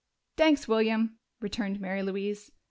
[0.35, 2.49] "Thanks, William," returned Mary Louise.